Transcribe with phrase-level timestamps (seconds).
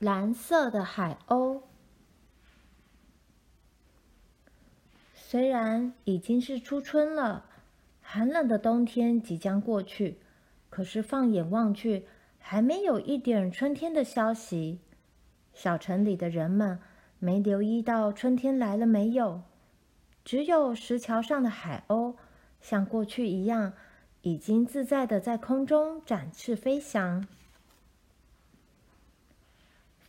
[0.00, 1.60] 蓝色的海鸥。
[5.14, 7.44] 虽然已经是初春了，
[8.00, 10.16] 寒冷的冬天即将过去，
[10.70, 12.06] 可是放眼望去，
[12.38, 14.80] 还没有一点春天的消息。
[15.52, 16.80] 小城里的人们
[17.18, 19.42] 没留意到春天来了没有，
[20.24, 22.16] 只有石桥上的海鸥，
[22.62, 23.74] 像过去一样，
[24.22, 27.28] 已经自在的在空中展翅飞翔。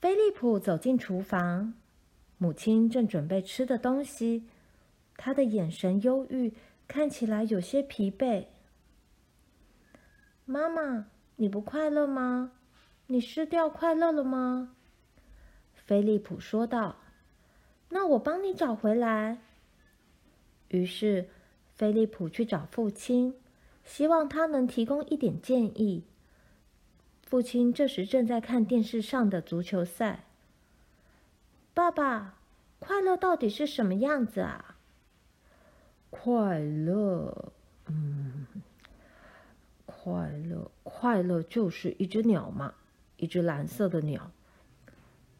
[0.00, 1.74] 菲利普走进厨房，
[2.38, 4.46] 母亲正准备吃的东西。
[5.18, 6.54] 他的眼神忧郁，
[6.88, 8.46] 看起来有些疲惫。
[10.46, 12.52] 妈妈，你不快乐吗？
[13.08, 14.74] 你失掉快乐了吗？
[15.74, 16.96] 菲利普说道。
[17.90, 19.36] 那我帮你找回来。
[20.68, 21.28] 于是，
[21.74, 23.34] 菲利普去找父亲，
[23.84, 26.04] 希望他能提供一点建议。
[27.30, 30.24] 父亲这时正在看电视上的足球赛。
[31.72, 32.34] 爸爸，
[32.80, 34.74] 快乐到底是什么样子啊？
[36.10, 37.52] 快乐，
[37.86, 38.48] 嗯，
[39.86, 42.74] 快乐，快乐就是一只鸟嘛，
[43.16, 44.32] 一只蓝色的鸟。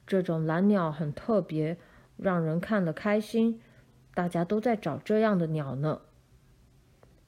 [0.07, 1.77] 这种蓝鸟很特别，
[2.17, 3.61] 让人看了开心。
[4.15, 6.03] 大家都在找这样的鸟呢。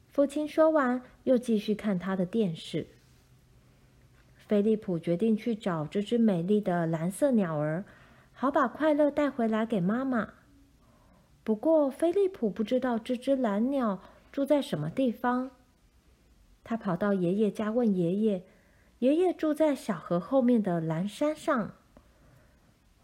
[0.06, 2.86] 父亲说完，又继续看他的电视。
[4.52, 7.86] 菲利普决定去找这只美丽的蓝色鸟儿，
[8.34, 10.34] 好把快乐带回来给妈妈。
[11.42, 15.52] 不过，菲利普不知道这只蓝鸟住在什么地方。
[16.62, 18.44] 他跑到爷爷家问爷爷
[19.00, 21.72] ：“爷爷住在小河后面的蓝山上。”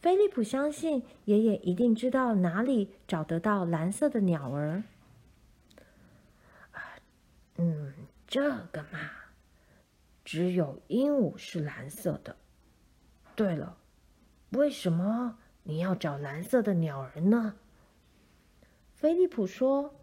[0.03, 4.83] 菲利普相信爷爷一定知道哪里找得到蓝色的鸟儿。
[7.57, 7.95] 嗯，
[8.27, 8.99] 这个嘛，
[10.31, 12.37] 只有鹦鹉是蓝色的。
[13.35, 13.79] 对了，
[14.51, 17.57] 为什么你要找蓝色的鸟儿呢？
[18.93, 19.95] 菲利普说：“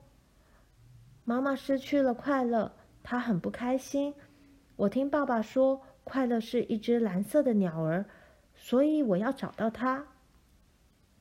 [1.25, 4.15] 妈妈失去了快乐，她很不开心。
[4.77, 8.09] 我听爸爸说，快乐是一只蓝色的鸟儿，
[8.55, 10.07] 所以我要找到它。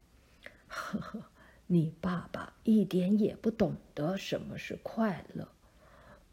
[0.66, 1.22] ”呵呵，
[1.66, 5.46] 你爸爸一点也不懂得什么是快乐。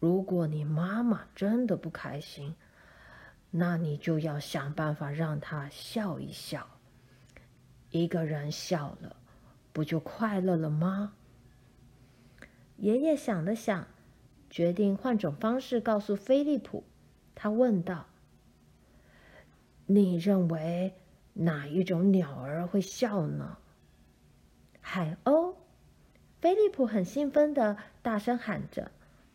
[0.02, 2.56] 如果你妈妈真的不开心，
[3.52, 6.68] 那你就要想办法让她笑一笑。
[7.92, 9.16] 一个人笑了，
[9.72, 11.14] 不就快乐了吗？
[12.78, 13.86] 爷爷想了想，
[14.50, 16.84] 决定换种方式告诉菲利普。
[17.36, 18.08] 他问道
[19.86, 20.96] ：“你认为
[21.34, 23.60] 哪一种鸟儿会笑呢？”
[24.82, 25.54] 海鸥。
[26.40, 28.90] 菲利普很兴奋地大声喊着，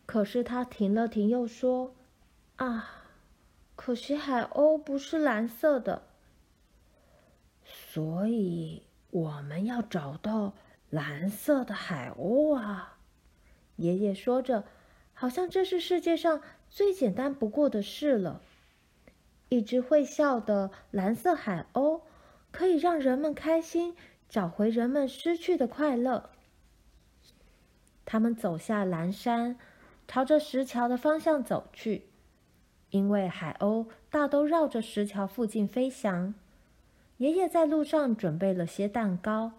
[0.07, 1.93] 可是他停了停，又说
[2.57, 2.89] ：“啊，
[3.75, 6.01] 可惜海鸥不是蓝色的，
[7.63, 8.81] 所以
[9.11, 10.53] 我们要找到
[10.89, 12.97] 蓝色的海鸥啊。”
[13.75, 14.63] 爷爷说着，
[15.13, 18.41] 好像这是世界上最简单不过的事了。
[19.49, 22.01] 一只会笑的蓝色海鸥，
[22.51, 23.95] 可以让人们开心，
[24.27, 26.29] 找回人们失去的快乐。
[28.03, 29.59] 他们走下蓝山，
[30.07, 32.05] 朝着石桥的方向走去。
[32.89, 36.33] 因为海鸥大都绕着石桥附近飞翔。
[37.17, 39.51] 爷爷在路上准备了些蛋糕。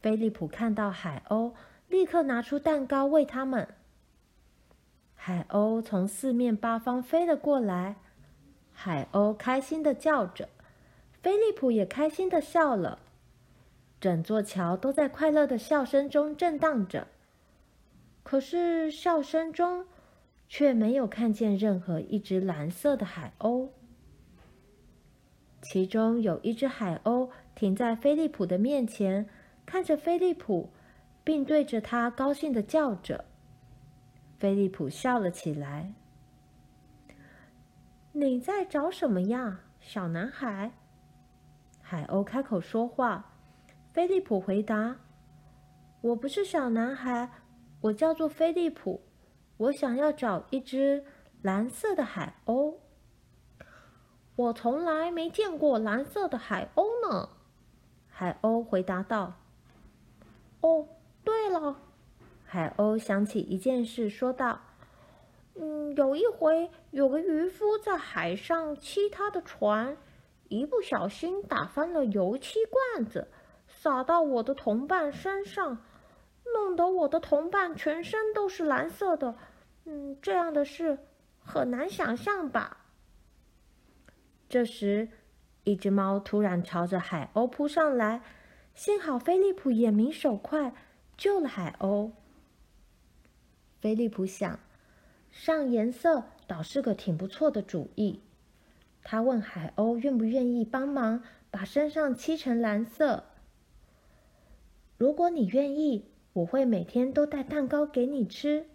[0.00, 1.52] 菲利普看到海鸥。
[1.88, 3.68] 立刻拿出蛋糕喂它们。
[5.14, 7.94] 海鸥从四面八方飞了过来，
[8.72, 10.48] 海鸥开心的叫着，
[11.22, 12.98] 菲利普也开心的笑了，
[14.00, 17.06] 整座桥都在快乐的笑声中震荡着。
[18.26, 19.86] 可是笑声中
[20.48, 23.68] 却没有看见任何一只蓝色的海鸥。
[25.62, 29.28] 其中有一只海鸥停在菲利普的面前，
[29.64, 30.70] 看着菲利普。
[31.26, 33.24] 并对着他高兴地叫着。
[34.38, 35.92] 菲利普笑了起来。
[38.14, 40.70] “你在找什么呀，小男孩？”
[41.82, 43.32] 海鸥开口说话。
[43.92, 44.98] 菲利普回答
[46.00, 47.28] ：“我不是小男孩，
[47.86, 49.00] 我叫做菲利普。
[49.56, 51.04] 我想要找一只
[51.42, 52.76] 蓝色的海鸥。
[54.36, 57.30] ”“我从来没见过蓝色的海鸥呢。”
[58.08, 59.34] 海鸥回答道。
[60.60, 60.88] “哦。”
[61.24, 61.76] 对了，
[62.44, 64.60] 海鸥想起一件事，说道
[65.58, 69.96] ：“嗯，有一回，有个渔夫在海上漆他的船，
[70.48, 73.26] 一不小心打翻了油漆罐子，
[73.66, 75.78] 洒到我的同伴身上，
[76.54, 79.36] 弄得我的同伴全身都是蓝色的。
[79.84, 80.98] 嗯，这样的事
[81.40, 82.84] 很难想象吧？”
[84.48, 85.08] 这时，
[85.64, 88.22] 一只猫突然朝着海鸥扑上来，
[88.74, 90.72] 幸好菲利普眼明手快，
[91.16, 92.12] 救了海鸥。
[93.80, 94.58] 菲利普想，
[95.30, 98.20] 上颜色倒是个挺不错的主意。
[99.02, 103.24] 他问海鸥愿不愿意帮忙把身上漆成蓝色。
[104.98, 108.66] 如果你愿意，我会每天都带蛋糕给你吃。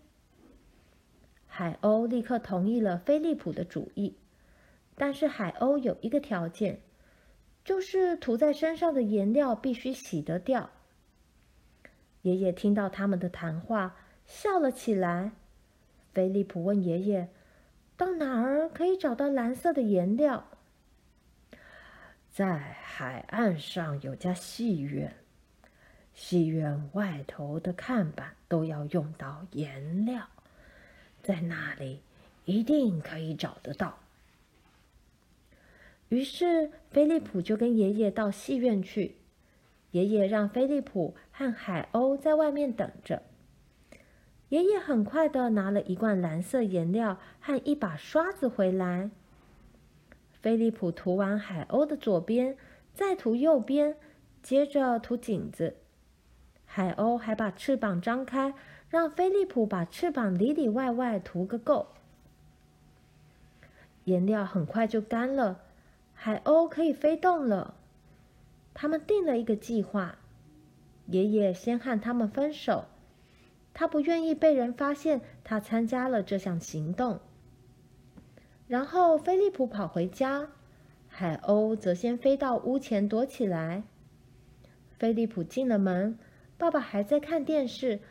[1.45, 4.15] 海鸥立刻同意了菲利普的主意，
[4.95, 6.81] 但是海鸥有一个条件，
[7.63, 10.71] 就是涂在身上的颜料必须洗得掉。
[12.23, 15.33] 爷爷听到他们的谈话，笑了起来。
[16.13, 17.29] 菲利普问爷爷
[17.95, 20.47] ：“到哪儿可以找到蓝色的颜料？”
[22.27, 25.15] 在海岸上有家戏院，
[26.23, 30.27] 戏院外头的看板都要用到颜料。
[31.23, 32.00] 在那里
[32.45, 33.97] 一定可以找得到。
[36.09, 39.15] 于是菲利普就跟爷爷到戏院去。
[39.89, 43.24] 爷爷让菲利普和海鸥在外面等着。
[44.50, 49.09] 爷爷很快的拿了一罐蓝色颜料和一把刷子回来。
[50.39, 52.56] 菲利普涂完海鸥的左边，
[52.94, 53.97] 再涂右边，
[54.44, 55.77] 接着涂颈子。
[56.73, 58.53] 海鸥还把翅膀张开。
[58.89, 61.88] 让菲利普把翅膀里里外外涂个够，
[64.03, 65.62] 颜料很快就干了，
[66.13, 67.73] 海鸥可以飞动了。
[68.73, 70.18] 他们定了一个计划，
[71.06, 72.83] 爷爷先和他们分手，
[73.74, 77.21] 他不愿意被人发现他参加了这项行动。
[78.67, 80.50] 然后菲利普跑回家，
[81.07, 83.83] 海鸥则先飞到屋前躲起来。
[85.00, 86.19] 菲利普进了门，
[86.61, 88.01] 爸爸还在看电视。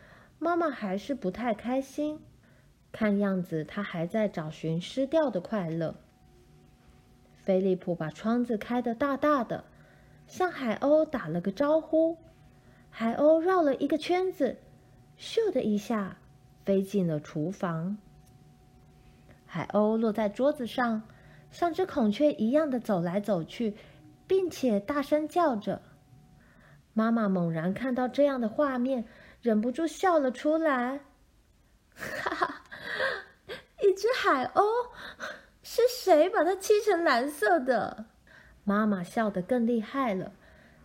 [0.41, 2.19] 妈妈还是不太开心，
[2.91, 5.95] 看样子她还在找寻失掉的快乐。
[7.37, 9.63] 菲利普把窗子开得大大的，
[10.27, 12.17] 向海鸥打了个招呼。
[12.91, 14.59] 海鸥绕了一个圈子，
[15.17, 16.17] 咻的一下
[16.65, 17.99] 飞进了厨房。
[19.47, 21.03] 海鸥落在桌子上，
[21.53, 23.77] 像只孔雀一样的走来走去，
[24.27, 25.83] 并且大声叫着。
[26.93, 29.07] 妈妈猛然看到这样的画面。
[29.43, 31.01] 忍不住笑了出来，
[31.95, 32.63] 哈哈！
[33.81, 34.63] 一只海鸥，
[35.63, 38.05] 是谁把它漆成蓝色的？
[38.65, 40.35] 妈妈笑得更厉害了，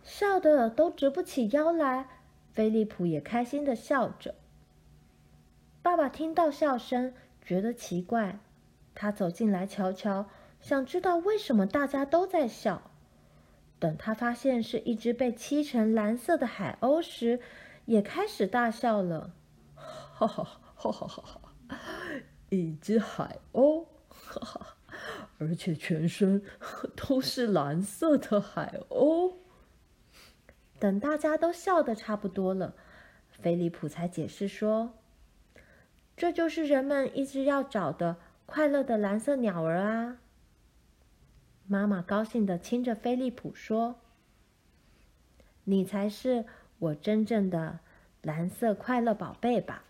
[0.02, 2.08] 笑得都直不起腰来。
[2.50, 4.34] 菲利普也开心的笑着。
[5.82, 7.12] 爸爸听到笑声，
[7.42, 8.38] 觉得奇怪，
[8.94, 10.30] 他走进来瞧瞧，
[10.62, 12.85] 想知道为什么大家都在笑。
[13.78, 17.40] 等他发现是一只被漆成蓝色的海鸥时，
[17.84, 19.32] 也开始大笑了，
[19.74, 20.42] 哈哈
[20.74, 21.40] 哈哈哈！
[22.48, 24.76] 一只海鸥，哈哈，
[25.38, 26.42] 而且全身
[26.94, 29.34] 都是蓝色的海鸥。
[30.78, 32.74] 等大家都笑得差不多了，
[33.30, 34.94] 菲利普才解释说
[36.16, 40.18] ：“这就是人们一直要找的快乐的蓝色鸟儿啊！”
[41.68, 43.96] 妈妈高兴地亲着菲利普说
[45.64, 46.44] ：“你才是。”
[46.78, 47.78] 我真正的
[48.20, 49.84] 蓝色快乐宝贝吧！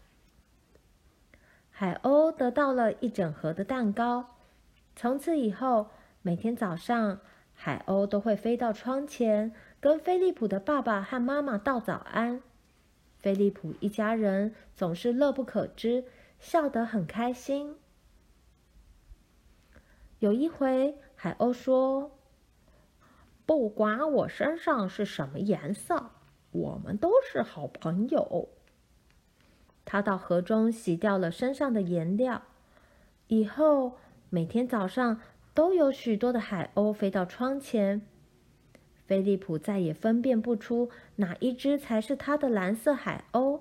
[1.69, 4.37] 海鸥得到了一整盒的蛋糕。
[4.95, 5.89] 从此以后，
[6.23, 7.19] 每天早上，
[7.55, 12.41] 海鸥都会飞到窗前，跟菲利普的爸爸和妈妈道早安。
[13.19, 16.05] 菲利普一家人总是乐不可支，
[16.39, 17.75] 笑得很开心。
[20.21, 22.13] 有一回，海鸥说
[23.45, 26.11] ：“不管我身上是什么颜色。”
[26.53, 28.49] 我们都是好朋友。
[29.85, 32.43] 他到河中洗掉了身上的颜料，
[33.27, 33.99] 以后
[34.31, 35.21] 每天早上
[35.53, 38.07] 都有许多的海鸥飞到窗前。
[39.05, 43.61] 菲利普再也分辨不出哪一只才是他的蓝色海鸥，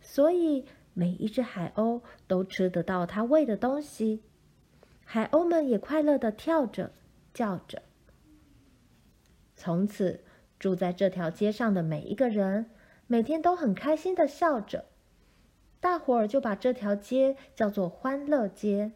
[0.00, 4.22] 所以每一只海鸥都吃得到他喂的东西。
[5.04, 6.92] 海鸥们也快乐地跳着、
[7.32, 7.82] 叫着。
[9.54, 10.24] 从此。
[10.56, 12.70] 住在这条街上的每一个人，
[13.06, 14.86] 每天都很开心的笑着，
[15.78, 18.92] 大伙儿就把这条街叫做欢乐街。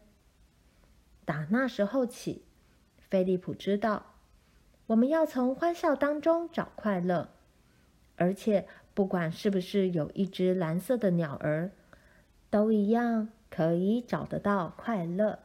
[1.25, 2.45] 打那时候起，
[2.97, 4.15] 菲利普知道，
[4.87, 7.29] 我们要从欢笑当中找快乐，
[8.15, 11.71] 而且不管是不是有一只蓝色的鸟儿，
[12.49, 15.37] 都一样可以找得到快乐。